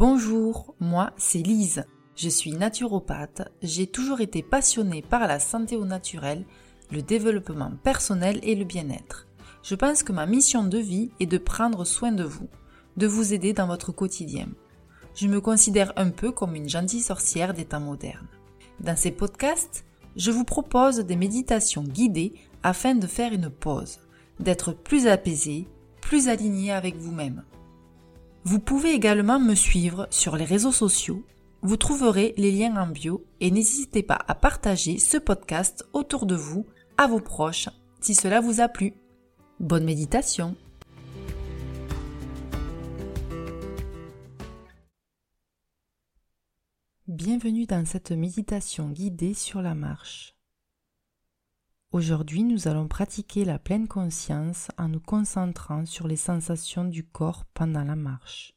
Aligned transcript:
Bonjour, 0.00 0.74
moi 0.80 1.12
c'est 1.18 1.42
Lise. 1.42 1.84
Je 2.16 2.30
suis 2.30 2.52
naturopathe. 2.52 3.42
J'ai 3.60 3.86
toujours 3.86 4.22
été 4.22 4.42
passionnée 4.42 5.02
par 5.02 5.26
la 5.26 5.38
santé 5.38 5.76
au 5.76 5.84
naturel, 5.84 6.46
le 6.90 7.02
développement 7.02 7.72
personnel 7.82 8.40
et 8.42 8.54
le 8.54 8.64
bien-être. 8.64 9.28
Je 9.62 9.74
pense 9.74 10.02
que 10.02 10.12
ma 10.12 10.24
mission 10.24 10.64
de 10.64 10.78
vie 10.78 11.10
est 11.20 11.26
de 11.26 11.36
prendre 11.36 11.84
soin 11.84 12.12
de 12.12 12.24
vous, 12.24 12.48
de 12.96 13.06
vous 13.06 13.34
aider 13.34 13.52
dans 13.52 13.66
votre 13.66 13.92
quotidien. 13.92 14.48
Je 15.14 15.28
me 15.28 15.42
considère 15.42 15.92
un 15.96 16.08
peu 16.08 16.32
comme 16.32 16.54
une 16.54 16.70
gentille 16.70 17.02
sorcière 17.02 17.52
des 17.52 17.66
temps 17.66 17.80
modernes. 17.80 18.28
Dans 18.80 18.96
ces 18.96 19.10
podcasts, 19.10 19.84
je 20.16 20.30
vous 20.30 20.44
propose 20.44 21.00
des 21.00 21.16
méditations 21.16 21.84
guidées 21.84 22.32
afin 22.62 22.94
de 22.94 23.06
faire 23.06 23.34
une 23.34 23.50
pause, 23.50 23.98
d'être 24.38 24.72
plus 24.72 25.06
apaisé, 25.06 25.68
plus 26.00 26.28
aligné 26.28 26.72
avec 26.72 26.96
vous-même. 26.96 27.44
Vous 28.42 28.58
pouvez 28.58 28.92
également 28.92 29.38
me 29.38 29.54
suivre 29.54 30.08
sur 30.10 30.34
les 30.34 30.46
réseaux 30.46 30.72
sociaux. 30.72 31.22
Vous 31.60 31.76
trouverez 31.76 32.32
les 32.38 32.50
liens 32.50 32.74
en 32.76 32.86
bio 32.86 33.22
et 33.40 33.50
n'hésitez 33.50 34.02
pas 34.02 34.18
à 34.28 34.34
partager 34.34 34.98
ce 34.98 35.18
podcast 35.18 35.86
autour 35.92 36.24
de 36.24 36.34
vous, 36.34 36.64
à 36.96 37.06
vos 37.06 37.20
proches, 37.20 37.68
si 38.00 38.14
cela 38.14 38.40
vous 38.40 38.62
a 38.62 38.68
plu. 38.68 38.94
Bonne 39.60 39.84
méditation 39.84 40.56
Bienvenue 47.06 47.66
dans 47.66 47.84
cette 47.84 48.12
méditation 48.12 48.88
guidée 48.88 49.34
sur 49.34 49.60
la 49.60 49.74
marche. 49.74 50.39
Aujourd'hui, 51.92 52.44
nous 52.44 52.68
allons 52.68 52.86
pratiquer 52.86 53.44
la 53.44 53.58
pleine 53.58 53.88
conscience 53.88 54.68
en 54.78 54.86
nous 54.86 55.00
concentrant 55.00 55.84
sur 55.86 56.06
les 56.06 56.14
sensations 56.14 56.84
du 56.84 57.02
corps 57.02 57.44
pendant 57.52 57.82
la 57.82 57.96
marche. 57.96 58.54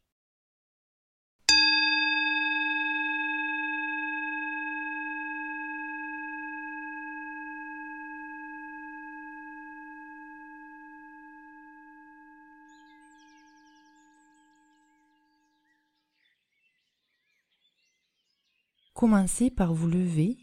Commencez 18.93 19.49
par 19.49 19.73
vous 19.73 19.87
lever 19.87 20.37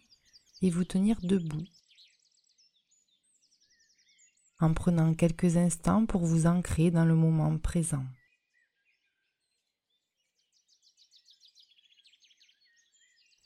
et 0.60 0.70
vous 0.70 0.84
tenir 0.84 1.20
debout 1.22 1.62
en 4.60 4.74
prenant 4.74 5.14
quelques 5.14 5.56
instants 5.56 6.06
pour 6.06 6.24
vous 6.24 6.46
ancrer 6.46 6.90
dans 6.90 7.04
le 7.04 7.14
moment 7.14 7.56
présent. 7.58 8.04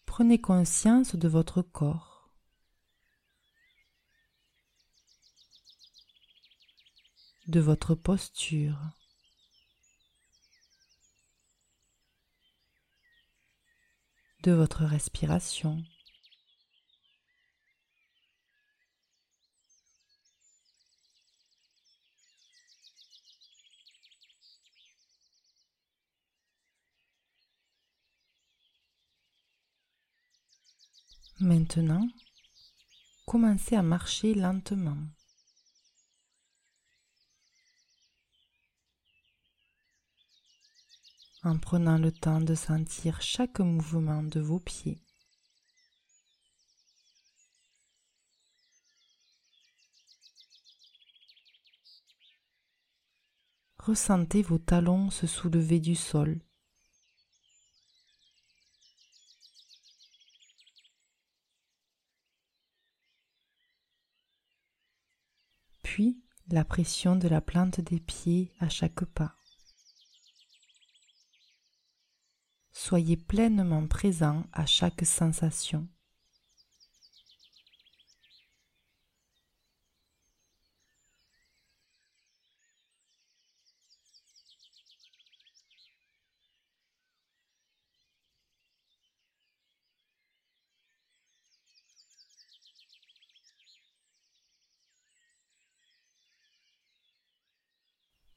Prenez 0.07 0.41
conscience 0.41 1.17
de 1.17 1.29
votre 1.29 1.62
corps. 1.62 2.12
de 7.47 7.61
votre 7.61 7.95
posture. 7.95 8.79
de 14.45 14.53
votre 14.53 14.85
respiration. 14.85 15.83
Maintenant, 31.64 32.07
commencez 33.25 33.75
à 33.75 33.80
marcher 33.80 34.35
lentement. 34.35 34.98
en 41.42 41.58
prenant 41.58 41.97
le 41.97 42.13
temps 42.13 42.41
de 42.42 42.55
sentir 42.55 43.23
chaque 43.23 43.61
mouvement 43.61 44.23
de 44.23 44.41
vos 44.41 44.61
pieds. 44.61 45.01
Ressentez 53.79 54.42
vos 54.42 54.58
talons 54.58 55.08
se 55.08 55.27
soulever 55.27 55.81
du 55.81 55.95
sol 55.95 56.41
puis 65.95 66.19
la 66.51 66.65
pression 66.65 67.15
de 67.15 67.29
la 67.29 67.41
plante 67.41 67.81
des 67.81 68.01
pieds 68.01 68.53
à 68.59 68.69
chaque 68.69 69.05
pas. 69.05 69.37
Soyez 72.73 73.17
pleinement 73.17 73.87
présent 73.87 74.43
à 74.53 74.67
chaque 74.67 75.07
sensation. 75.07 75.87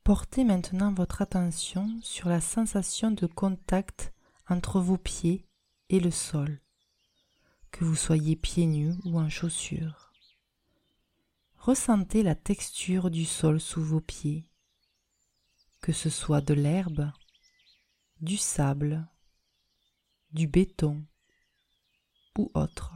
Portez 0.07 0.45
maintenant 0.45 0.93
votre 0.93 1.21
attention 1.21 1.99
sur 2.01 2.29
la 2.29 2.39
sensation 2.39 3.11
de 3.11 3.25
contact 3.25 4.13
entre 4.47 4.79
vos 4.79 4.97
pieds 4.97 5.45
et 5.89 5.99
le 5.99 6.11
sol, 6.11 6.61
que 7.71 7.83
vous 7.83 7.97
soyez 7.97 8.37
pieds 8.37 8.67
nus 8.67 8.93
ou 9.03 9.19
en 9.19 9.27
chaussures. 9.27 10.13
Ressentez 11.57 12.23
la 12.23 12.35
texture 12.35 13.11
du 13.11 13.25
sol 13.25 13.59
sous 13.59 13.83
vos 13.83 13.99
pieds, 13.99 14.49
que 15.81 15.91
ce 15.91 16.09
soit 16.09 16.39
de 16.39 16.53
l'herbe, 16.53 17.11
du 18.21 18.37
sable, 18.37 19.05
du 20.31 20.47
béton 20.47 21.05
ou 22.37 22.49
autre. 22.53 22.93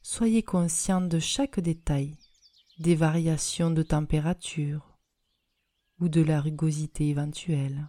Soyez 0.00 0.42
conscient 0.42 1.00
de 1.00 1.18
chaque 1.18 1.58
détail, 1.58 2.18
des 2.82 2.96
variations 2.96 3.70
de 3.70 3.84
température 3.84 4.98
ou 6.00 6.08
de 6.08 6.20
la 6.20 6.40
rugosité 6.40 7.08
éventuelle. 7.08 7.88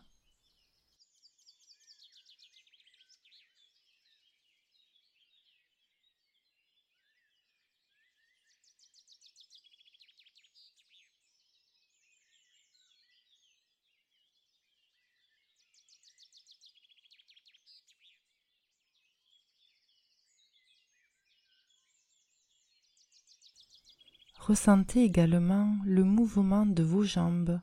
Ressentez 24.48 25.06
également 25.06 25.78
le 25.86 26.04
mouvement 26.04 26.66
de 26.66 26.84
vos 26.84 27.04
jambes 27.04 27.62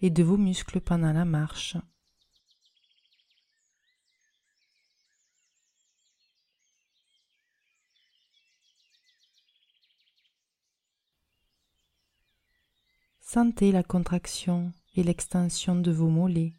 et 0.00 0.08
de 0.08 0.22
vos 0.22 0.36
muscles 0.36 0.80
pendant 0.80 1.12
la 1.12 1.24
marche. 1.24 1.76
Sentez 13.20 13.72
la 13.72 13.82
contraction 13.82 14.72
et 14.94 15.02
l'extension 15.02 15.74
de 15.74 15.90
vos 15.90 16.08
mollets. 16.08 16.57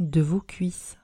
de 0.00 0.20
vos 0.22 0.40
cuisses. 0.40 0.96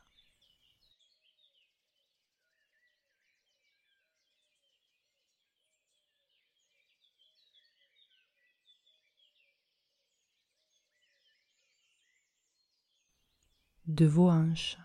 de 13.86 14.04
vos 14.04 14.28
hanches. 14.28 14.78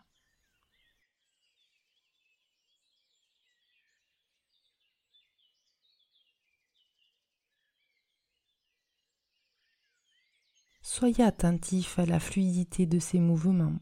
Soyez 10.84 11.24
attentif 11.24 11.98
à 11.98 12.06
la 12.06 12.20
fluidité 12.20 12.86
de 12.86 13.00
ces 13.00 13.20
mouvements. 13.20 13.80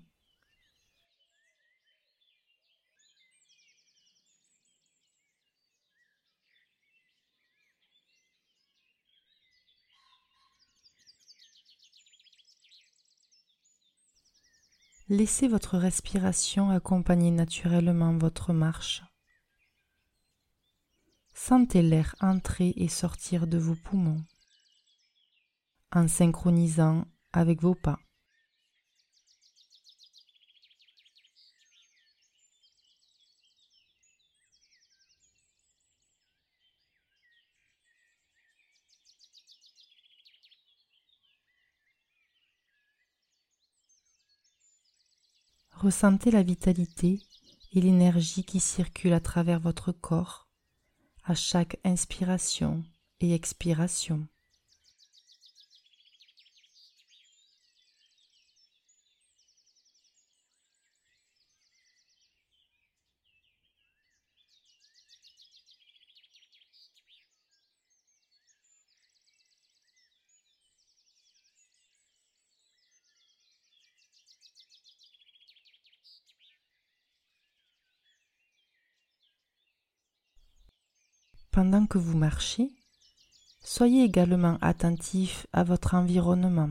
Laissez 15.11 15.47
votre 15.47 15.79
respiration 15.79 16.69
accompagner 16.69 17.31
naturellement 17.31 18.15
votre 18.15 18.53
marche. 18.53 19.01
Sentez 21.33 21.81
l'air 21.81 22.15
entrer 22.21 22.73
et 22.75 22.87
sortir 22.87 23.47
de 23.47 23.57
vos 23.57 23.73
poumons 23.73 24.23
en 25.91 26.07
synchronisant 26.07 27.05
avec 27.33 27.63
vos 27.63 27.73
pas. 27.73 27.97
Ressentez 45.81 46.29
la 46.29 46.43
vitalité 46.43 47.21
et 47.71 47.79
l'énergie 47.79 48.43
qui 48.43 48.59
circule 48.59 49.13
à 49.13 49.21
travers 49.21 49.61
votre 49.61 49.93
corps 49.93 50.49
à 51.23 51.35
chaque 51.35 51.79
inspiration 51.85 52.83
et 53.21 53.33
expiration. 53.33 54.27
Pendant 81.51 81.87
que 81.87 81.97
vous 81.97 82.17
marchez, 82.17 82.71
soyez 83.61 84.03
également 84.03 84.57
attentif 84.61 85.47
à 85.51 85.63
votre 85.63 85.95
environnement. 85.95 86.69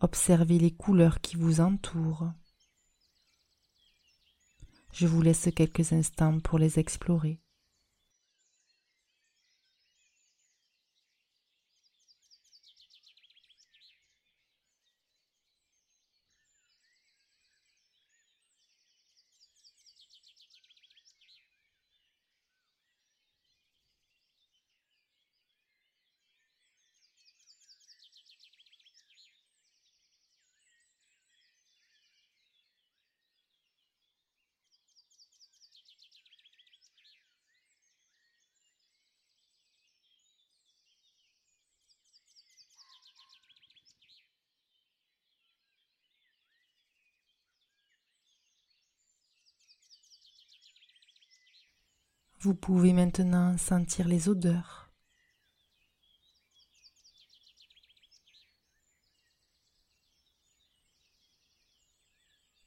Observez 0.00 0.58
les 0.58 0.70
couleurs 0.70 1.20
qui 1.20 1.36
vous 1.36 1.60
entourent. 1.60 2.32
Je 4.92 5.06
vous 5.06 5.20
laisse 5.20 5.48
quelques 5.54 5.92
instants 5.92 6.40
pour 6.40 6.58
les 6.58 6.78
explorer. 6.78 7.38
Vous 52.42 52.54
pouvez 52.54 52.94
maintenant 52.94 53.58
sentir 53.58 54.08
les 54.08 54.30
odeurs. 54.30 54.90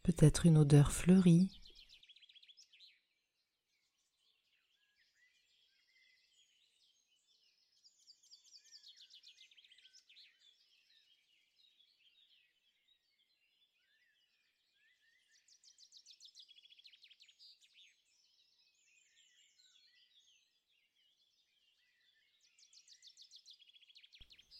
Peut-être 0.03 0.45
une 0.45 0.59
odeur 0.59 0.91
fleurie. 0.91 1.62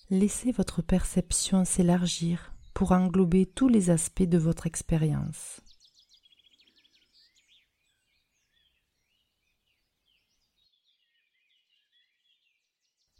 Laissez 0.09 0.51
votre 0.51 0.81
perception 0.81 1.63
s'élargir 1.65 2.53
pour 2.73 2.91
englober 2.91 3.45
tous 3.45 3.69
les 3.69 3.89
aspects 3.89 4.23
de 4.23 4.37
votre 4.37 4.67
expérience. 4.67 5.61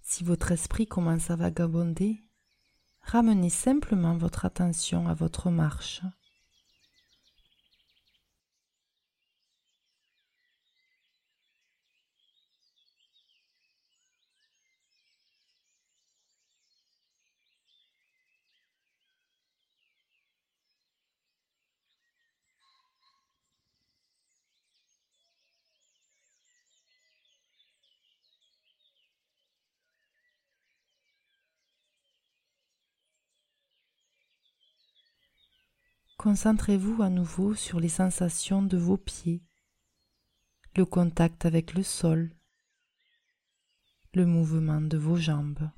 Si 0.01 0.24
votre 0.24 0.51
esprit 0.51 0.85
commence 0.85 1.31
à 1.31 1.35
vagabonder, 1.35 2.24
ramenez 3.01 3.50
simplement 3.50 4.16
votre 4.16 4.45
attention 4.45 5.07
à 5.07 5.13
votre 5.13 5.49
marche 5.49 6.02
Concentrez-vous 36.23 37.03
à 37.03 37.09
nouveau 37.09 37.53
sur 37.53 37.81
les 37.81 37.89
sensations 37.89 38.63
de 38.63 38.77
vos 38.77 38.95
pieds, 38.95 39.44
le 40.77 40.85
contact 40.85 41.45
avec 41.45 41.73
le 41.73 41.83
sol, 41.83 42.33
le 44.13 44.25
mouvement 44.25 44.80
de 44.80 44.97
vos 44.97 45.18
jambes. 45.18 45.69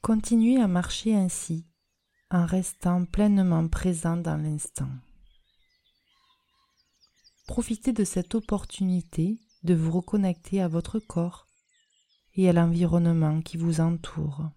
Continuez 0.00 0.62
à 0.62 0.66
marcher 0.66 1.14
ainsi 1.14 1.66
en 2.30 2.46
restant 2.46 3.04
pleinement 3.04 3.68
présent 3.68 4.16
dans 4.16 4.38
l'instant. 4.38 4.88
Profitez 7.52 7.92
de 7.92 8.04
cette 8.04 8.34
opportunité 8.34 9.38
de 9.62 9.74
vous 9.74 9.90
reconnecter 9.90 10.62
à 10.62 10.68
votre 10.68 10.98
corps 10.98 11.48
et 12.34 12.48
à 12.48 12.54
l'environnement 12.54 13.42
qui 13.42 13.58
vous 13.58 13.82
entoure. 13.82 14.48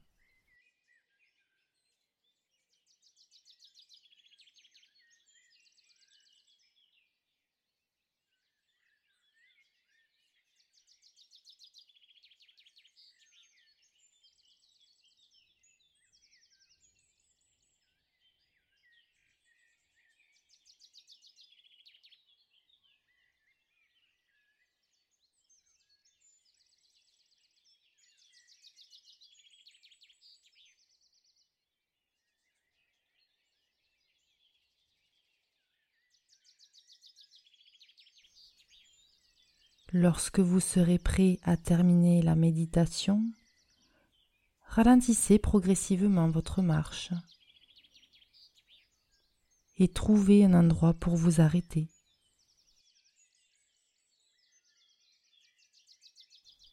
Lorsque 39.98 40.42
vous 40.42 40.60
serez 40.60 41.00
prêt 41.00 41.40
à 41.44 41.56
terminer 41.56 42.22
la 42.22 42.36
méditation, 42.36 43.24
ralentissez 44.68 45.40
progressivement 45.40 46.30
votre 46.30 46.62
marche 46.62 47.12
et 49.78 49.88
trouvez 49.88 50.44
un 50.44 50.54
endroit 50.54 50.94
pour 50.96 51.16
vous 51.16 51.40
arrêter. 51.40 51.88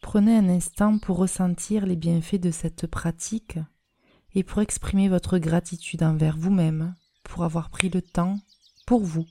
Prenez 0.00 0.36
un 0.36 0.48
instant 0.48 0.98
pour 0.98 1.18
ressentir 1.18 1.86
les 1.86 1.94
bienfaits 1.94 2.40
de 2.40 2.50
cette 2.50 2.88
pratique 2.88 3.56
et 4.34 4.42
pour 4.42 4.62
exprimer 4.62 5.08
votre 5.08 5.38
gratitude 5.38 6.02
envers 6.02 6.36
vous-même 6.36 6.96
pour 7.22 7.44
avoir 7.44 7.70
pris 7.70 7.88
le 7.88 8.02
temps 8.02 8.40
pour 8.84 9.04
vous. 9.04 9.26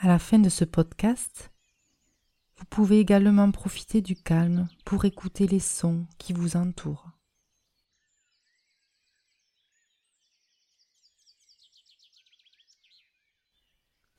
À 0.00 0.06
la 0.06 0.20
fin 0.20 0.38
de 0.38 0.48
ce 0.48 0.64
podcast, 0.64 1.50
vous 2.56 2.64
pouvez 2.66 3.00
également 3.00 3.50
profiter 3.50 4.00
du 4.00 4.14
calme 4.14 4.68
pour 4.84 5.04
écouter 5.04 5.48
les 5.48 5.58
sons 5.58 6.06
qui 6.18 6.32
vous 6.32 6.56
entourent. 6.56 7.10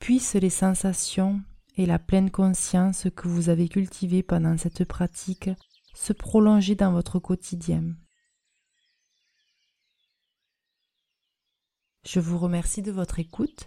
Puissent 0.00 0.34
les 0.34 0.50
sensations 0.50 1.40
et 1.78 1.86
la 1.86 1.98
pleine 1.98 2.30
conscience 2.30 3.06
que 3.16 3.28
vous 3.28 3.48
avez 3.48 3.70
cultivées 3.70 4.22
pendant 4.22 4.58
cette 4.58 4.84
pratique 4.84 5.48
se 5.94 6.12
prolonger 6.12 6.74
dans 6.74 6.92
votre 6.92 7.18
quotidien. 7.18 7.94
Je 12.04 12.20
vous 12.20 12.36
remercie 12.36 12.82
de 12.82 12.92
votre 12.92 13.18
écoute 13.18 13.66